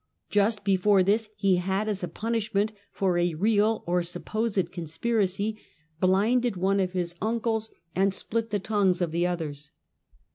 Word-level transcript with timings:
Just 0.31 0.63
before 0.63 1.03
this 1.03 1.29
ie 1.43 1.57
had, 1.57 1.87
as 1.87 2.01
a 2.03 2.07
punishment 2.07 2.73
for 2.91 3.19
a 3.19 3.35
real 3.35 3.83
or 3.85 4.01
supposed 4.01 4.71
con 4.71 4.85
piracy, 4.85 5.59
blinded 5.99 6.57
one 6.57 6.79
of 6.79 6.93
his 6.93 7.13
uncles 7.21 7.69
and 7.95 8.11
split 8.11 8.49
the 8.49 8.57
tongues 8.57 8.99
>f 9.03 9.11
the 9.11 9.27
others. 9.27 9.69